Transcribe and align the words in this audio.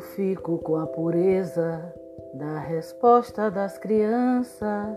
fico 0.00 0.56
com 0.58 0.76
a 0.76 0.86
pureza 0.86 1.92
da 2.32 2.58
resposta 2.58 3.50
das 3.50 3.76
crianças. 3.76 4.96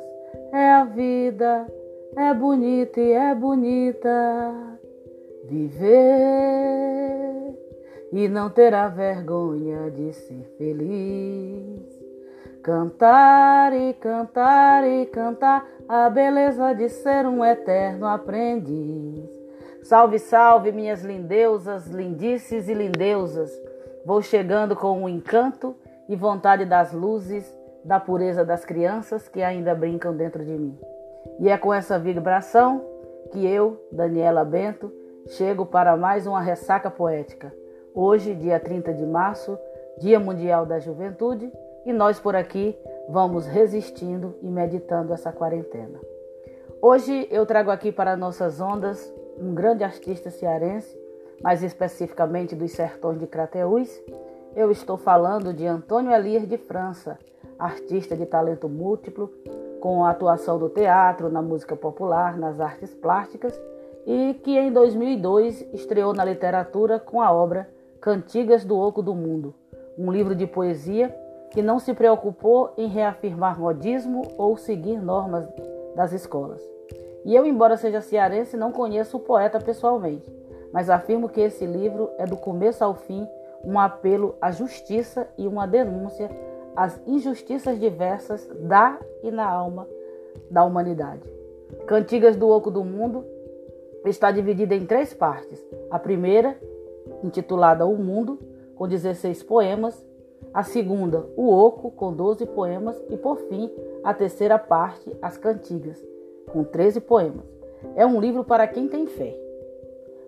É 0.53 0.69
a 0.71 0.85
vida, 0.85 1.67
é 2.15 2.33
bonita 2.33 3.01
e 3.01 3.11
é 3.11 3.35
bonita 3.35 4.79
viver 5.43 6.69
e 8.13 8.29
não 8.29 8.49
terá 8.49 8.87
vergonha 8.87 9.91
de 9.91 10.13
ser 10.13 10.45
feliz. 10.57 11.99
Cantar 12.63 13.73
e 13.73 13.93
cantar 13.95 14.87
e 14.87 15.05
cantar 15.07 15.67
a 15.89 16.09
beleza 16.09 16.73
de 16.73 16.87
ser 16.87 17.25
um 17.25 17.43
eterno 17.43 18.05
aprendiz. 18.05 19.29
Salve, 19.83 20.19
salve, 20.19 20.71
minhas 20.71 21.03
lindeusas, 21.03 21.87
lindices 21.87 22.69
e 22.69 22.73
lindeusas. 22.73 23.51
Vou 24.05 24.21
chegando 24.21 24.75
com 24.75 25.03
o 25.03 25.09
encanto 25.09 25.75
e 26.07 26.15
vontade 26.15 26.65
das 26.65 26.93
luzes, 26.93 27.53
da 27.83 27.99
pureza 27.99 28.45
das 28.45 28.63
crianças 28.63 29.27
que 29.27 29.41
ainda 29.41 29.75
brincam 29.75 30.15
dentro 30.15 30.43
de 30.43 30.51
mim. 30.51 30.77
E 31.39 31.49
é 31.49 31.57
com 31.57 31.73
essa 31.73 31.99
vibração 31.99 32.83
que 33.31 33.45
eu, 33.45 33.85
Daniela 33.91 34.43
Bento, 34.43 34.91
chego 35.27 35.65
para 35.65 35.95
mais 35.95 36.25
uma 36.25 36.41
ressaca 36.41 36.89
poética. 36.89 37.53
Hoje, 37.93 38.33
dia 38.33 38.59
30 38.59 38.93
de 38.93 39.05
março, 39.05 39.57
Dia 39.99 40.19
Mundial 40.19 40.65
da 40.65 40.79
Juventude, 40.79 41.51
e 41.85 41.93
nós 41.93 42.19
por 42.19 42.35
aqui 42.35 42.77
vamos 43.09 43.45
resistindo 43.45 44.35
e 44.41 44.47
meditando 44.47 45.13
essa 45.13 45.31
quarentena. 45.31 45.99
Hoje 46.81 47.27
eu 47.29 47.45
trago 47.45 47.69
aqui 47.69 47.91
para 47.91 48.15
nossas 48.15 48.61
ondas 48.61 49.13
um 49.37 49.53
grande 49.53 49.83
artista 49.83 50.29
cearense 50.29 50.97
mais 51.41 51.63
especificamente 51.63 52.55
dos 52.55 52.71
sertões 52.71 53.19
de 53.19 53.27
Crateús, 53.27 53.89
eu 54.55 54.71
estou 54.71 54.97
falando 54.97 55.53
de 55.53 55.65
Antônio 55.65 56.11
Elias 56.11 56.47
de 56.47 56.57
França, 56.57 57.17
artista 57.57 58.15
de 58.15 58.25
talento 58.25 58.67
múltiplo, 58.67 59.31
com 59.79 60.03
a 60.03 60.09
atuação 60.09 60.57
do 60.57 60.69
teatro, 60.69 61.29
na 61.29 61.41
música 61.41 61.75
popular, 61.75 62.37
nas 62.37 62.59
artes 62.59 62.93
plásticas 62.93 63.59
e 64.05 64.33
que 64.43 64.57
em 64.57 64.71
2002 64.71 65.65
estreou 65.73 66.13
na 66.13 66.25
literatura 66.25 66.99
com 66.99 67.21
a 67.21 67.31
obra 67.31 67.69
Cantigas 68.01 68.65
do 68.65 68.77
Oco 68.77 69.01
do 69.01 69.13
Mundo, 69.13 69.53
um 69.97 70.11
livro 70.11 70.35
de 70.35 70.47
poesia 70.47 71.15
que 71.51 71.61
não 71.61 71.79
se 71.79 71.93
preocupou 71.93 72.73
em 72.77 72.87
reafirmar 72.87 73.59
modismo 73.59 74.21
ou 74.37 74.57
seguir 74.57 75.01
normas 75.01 75.47
das 75.95 76.11
escolas. 76.11 76.61
E 77.25 77.35
eu, 77.35 77.45
embora 77.45 77.75
seja 77.75 78.01
cearense, 78.01 78.55
não 78.55 78.71
conheço 78.71 79.17
o 79.17 79.19
poeta 79.19 79.59
pessoalmente, 79.59 80.31
mas 80.71 80.89
afirmo 80.89 81.29
que 81.29 81.41
esse 81.41 81.65
livro 81.65 82.09
é 82.17 82.25
do 82.25 82.37
começo 82.37 82.83
ao 82.83 82.93
fim 82.95 83.27
um 83.63 83.77
apelo 83.79 84.35
à 84.41 84.51
justiça 84.51 85.27
e 85.37 85.47
uma 85.47 85.67
denúncia 85.67 86.29
às 86.75 86.99
injustiças 87.05 87.79
diversas 87.79 88.47
da 88.61 88.97
e 89.23 89.31
na 89.31 89.45
alma 89.45 89.87
da 90.49 90.63
humanidade. 90.63 91.21
Cantigas 91.85 92.35
do 92.35 92.47
Oco 92.47 92.71
do 92.71 92.83
Mundo 92.83 93.25
está 94.05 94.31
dividida 94.31 94.73
em 94.75 94.85
três 94.85 95.13
partes. 95.13 95.63
A 95.91 95.99
primeira, 95.99 96.57
intitulada 97.23 97.85
O 97.85 97.97
Mundo, 97.97 98.39
com 98.75 98.87
16 98.87 99.43
poemas. 99.43 100.05
A 100.53 100.63
segunda, 100.63 101.25
O 101.35 101.51
Oco, 101.53 101.91
com 101.91 102.13
12 102.13 102.45
poemas. 102.45 102.99
E, 103.09 103.17
por 103.17 103.37
fim, 103.41 103.69
a 104.03 104.13
terceira 104.13 104.57
parte, 104.57 105.11
As 105.21 105.37
Cantigas, 105.37 106.01
com 106.51 106.63
13 106.63 107.01
poemas. 107.01 107.45
É 107.95 108.05
um 108.05 108.19
livro 108.19 108.43
para 108.43 108.65
quem 108.67 108.87
tem 108.87 109.05
fé 109.05 109.48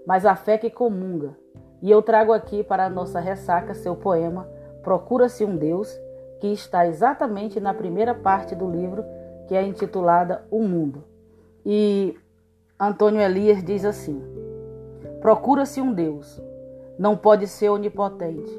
mas 0.06 0.26
a 0.26 0.36
fé 0.36 0.58
que 0.58 0.70
comunga. 0.70 1.36
E 1.82 1.90
eu 1.90 2.02
trago 2.02 2.32
aqui 2.32 2.64
para 2.64 2.86
a 2.86 2.90
nossa 2.90 3.20
ressaca 3.20 3.74
seu 3.74 3.96
poema 3.96 4.48
Procura-se 4.84 5.46
um 5.46 5.56
Deus, 5.56 5.96
que 6.40 6.48
está 6.48 6.88
exatamente 6.88 7.60
na 7.60 7.74
primeira 7.74 8.16
parte 8.16 8.56
do 8.56 8.70
livro, 8.70 9.06
que 9.48 9.56
é 9.56 9.64
intitulada 9.64 10.44
O 10.50 10.64
Mundo. 10.64 11.04
E 11.64 12.18
Antônio 12.80 13.22
Elias 13.22 13.64
diz 13.64 13.86
assim: 13.86 14.22
Procura-se 15.20 15.80
um 15.80 15.94
Deus, 15.94 16.42
não 16.98 17.16
pode 17.16 17.48
ser 17.48 17.70
onipotente, 17.70 18.52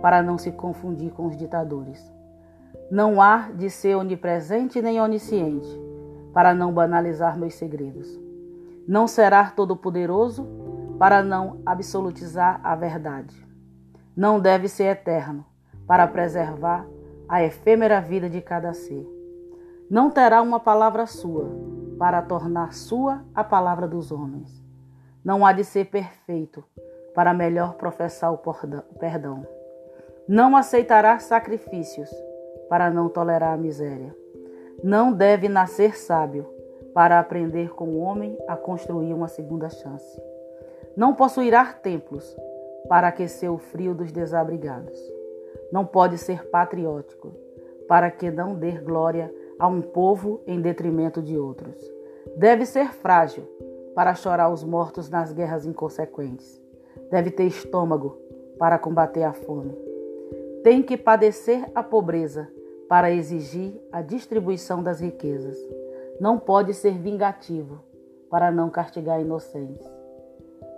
para 0.00 0.22
não 0.22 0.38
se 0.38 0.52
confundir 0.52 1.10
com 1.10 1.26
os 1.26 1.36
ditadores. 1.36 2.14
Não 2.88 3.20
há 3.20 3.50
de 3.52 3.68
ser 3.68 3.96
onipresente 3.96 4.80
nem 4.80 5.00
onisciente, 5.00 5.68
para 6.32 6.54
não 6.54 6.72
banalizar 6.72 7.36
meus 7.36 7.54
segredos. 7.54 8.08
Não 8.86 9.08
será 9.08 9.50
todo-poderoso 9.50 10.46
para 10.98 11.22
não 11.22 11.60
absolutizar 11.66 12.60
a 12.62 12.74
verdade. 12.74 13.34
Não 14.16 14.40
deve 14.40 14.68
ser 14.68 14.84
eterno, 14.84 15.44
para 15.86 16.06
preservar 16.06 16.86
a 17.28 17.42
efêmera 17.42 18.00
vida 18.00 18.30
de 18.30 18.40
cada 18.40 18.72
ser. 18.72 19.06
Não 19.90 20.10
terá 20.10 20.40
uma 20.40 20.58
palavra 20.58 21.06
sua, 21.06 21.50
para 21.98 22.22
tornar 22.22 22.72
sua 22.72 23.24
a 23.34 23.44
palavra 23.44 23.86
dos 23.86 24.10
homens. 24.10 24.64
Não 25.24 25.44
há 25.44 25.52
de 25.52 25.64
ser 25.64 25.86
perfeito, 25.86 26.64
para 27.14 27.34
melhor 27.34 27.74
professar 27.74 28.32
o 28.32 28.38
perdão. 28.98 29.46
Não 30.26 30.56
aceitará 30.56 31.18
sacrifícios, 31.18 32.10
para 32.68 32.90
não 32.90 33.08
tolerar 33.08 33.54
a 33.54 33.56
miséria. 33.56 34.14
Não 34.82 35.12
deve 35.12 35.48
nascer 35.48 35.96
sábio, 35.96 36.46
para 36.94 37.18
aprender 37.18 37.74
com 37.74 37.88
o 37.90 37.98
homem 37.98 38.36
a 38.48 38.56
construir 38.56 39.12
uma 39.12 39.28
segunda 39.28 39.68
chance. 39.68 40.20
Não 40.96 41.14
possuirá 41.14 41.74
templos 41.74 42.34
para 42.88 43.08
aquecer 43.08 43.52
o 43.52 43.58
frio 43.58 43.94
dos 43.94 44.10
desabrigados. 44.10 44.98
Não 45.70 45.84
pode 45.84 46.16
ser 46.16 46.48
patriótico 46.48 47.34
para 47.86 48.10
que 48.10 48.30
não 48.30 48.54
dê 48.54 48.72
glória 48.72 49.32
a 49.58 49.68
um 49.68 49.82
povo 49.82 50.40
em 50.46 50.60
detrimento 50.60 51.20
de 51.20 51.36
outros. 51.36 51.76
Deve 52.36 52.64
ser 52.64 52.92
frágil 52.94 53.44
para 53.94 54.14
chorar 54.14 54.48
os 54.50 54.64
mortos 54.64 55.10
nas 55.10 55.32
guerras 55.32 55.66
inconsequentes. 55.66 56.60
Deve 57.10 57.30
ter 57.30 57.44
estômago 57.44 58.16
para 58.58 58.78
combater 58.78 59.22
a 59.22 59.34
fome. 59.34 59.76
Tem 60.62 60.82
que 60.82 60.96
padecer 60.96 61.70
a 61.74 61.82
pobreza 61.82 62.48
para 62.88 63.10
exigir 63.10 63.78
a 63.92 64.00
distribuição 64.00 64.82
das 64.82 65.00
riquezas. 65.00 65.58
Não 66.18 66.38
pode 66.38 66.72
ser 66.72 66.96
vingativo 66.98 67.84
para 68.30 68.50
não 68.50 68.70
castigar 68.70 69.20
inocentes. 69.20 69.95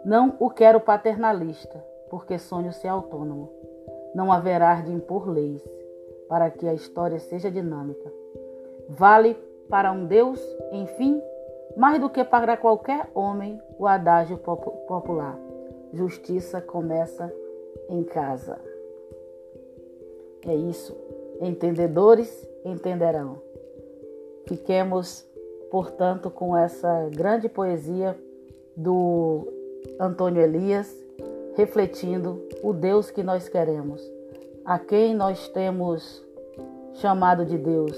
Não 0.05 0.37
o 0.39 0.49
quero 0.49 0.81
paternalista, 0.81 1.85
porque 2.09 2.39
sonho 2.39 2.73
ser 2.73 2.89
autônomo. 2.89 3.51
Não 4.15 4.33
haverá 4.33 4.81
de 4.81 4.93
impor 4.93 5.29
leis, 5.29 5.63
para 6.29 6.51
que 6.51 6.67
a 6.67 6.75
história 6.75 7.19
seja 7.19 7.51
dinâmica. 7.51 8.13
Vale 8.89 9.37
para 9.69 9.93
um 9.93 10.07
Deus, 10.07 10.41
enfim, 10.73 11.21
mais 11.77 12.01
do 12.01 12.09
que 12.09 12.25
para 12.25 12.57
qualquer 12.57 13.09
homem, 13.15 13.61
o 13.79 13.87
adágio 13.87 14.39
popular. 14.39 15.39
Justiça 15.93 16.61
começa 16.61 17.33
em 17.89 18.03
casa. 18.03 18.59
É 20.47 20.55
isso. 20.55 20.97
Entendedores 21.41 22.49
entenderão. 22.65 23.41
Fiquemos, 24.47 25.27
portanto, 25.71 26.31
com 26.31 26.57
essa 26.57 27.09
grande 27.11 27.49
poesia 27.49 28.19
do 28.77 29.47
Antônio 30.01 30.43
Elias, 30.43 30.95
refletindo 31.57 32.47
o 32.63 32.73
Deus 32.73 33.11
que 33.11 33.23
nós 33.23 33.49
queremos, 33.49 34.01
a 34.65 34.79
quem 34.79 35.15
nós 35.15 35.49
temos 35.49 36.25
chamado 36.95 37.45
de 37.45 37.59
Deus, 37.59 37.97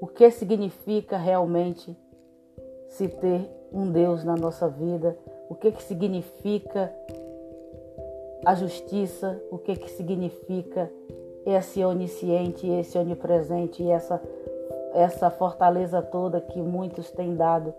o 0.00 0.06
que 0.06 0.30
significa 0.30 1.16
realmente 1.16 1.96
se 2.88 3.08
ter 3.08 3.48
um 3.72 3.90
Deus 3.90 4.24
na 4.24 4.34
nossa 4.34 4.68
vida, 4.68 5.16
o 5.48 5.54
que, 5.54 5.72
que 5.72 5.82
significa 5.82 6.92
a 8.44 8.54
justiça, 8.54 9.40
o 9.50 9.58
que, 9.58 9.76
que 9.76 9.90
significa 9.90 10.90
esse 11.44 11.84
onisciente, 11.84 12.66
esse 12.66 12.96
onipresente 12.98 13.82
e 13.82 13.90
essa, 13.90 14.20
essa 14.94 15.30
fortaleza 15.30 16.00
toda 16.02 16.40
que 16.40 16.60
muitos 16.60 17.10
têm 17.10 17.34
dado 17.34 17.74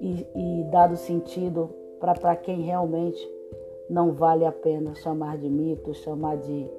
e, 0.00 0.26
e 0.34 0.64
dado 0.70 0.96
sentido 0.96 1.70
para 2.00 2.36
quem 2.36 2.60
realmente 2.62 3.36
não 3.88 4.12
vale 4.12 4.44
a 4.44 4.52
pena 4.52 4.94
chamar 4.94 5.38
de 5.38 5.48
mito, 5.48 5.94
chamar 5.94 6.36
de, 6.36 6.70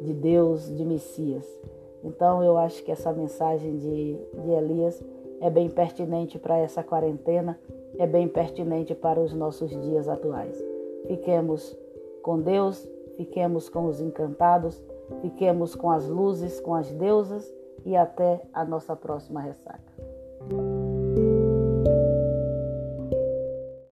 de 0.00 0.12
Deus, 0.12 0.74
de 0.74 0.84
Messias. 0.84 1.46
Então 2.04 2.42
eu 2.42 2.56
acho 2.56 2.82
que 2.82 2.90
essa 2.90 3.12
mensagem 3.12 3.76
de, 3.76 4.18
de 4.42 4.50
Elias 4.50 5.02
é 5.40 5.50
bem 5.50 5.68
pertinente 5.68 6.38
para 6.38 6.58
essa 6.58 6.82
quarentena, 6.82 7.58
é 7.98 8.06
bem 8.06 8.28
pertinente 8.28 8.94
para 8.94 9.20
os 9.20 9.34
nossos 9.34 9.70
dias 9.70 10.08
atuais. 10.08 10.62
Fiquemos 11.06 11.76
com 12.22 12.40
Deus, 12.40 12.88
fiquemos 13.16 13.68
com 13.68 13.86
os 13.86 14.00
encantados, 14.00 14.82
fiquemos 15.20 15.74
com 15.74 15.90
as 15.90 16.08
luzes, 16.08 16.60
com 16.60 16.74
as 16.74 16.90
deusas 16.92 17.52
e 17.84 17.96
até 17.96 18.40
a 18.52 18.64
nossa 18.64 18.94
próxima 18.94 19.40
ressaca. 19.40 19.92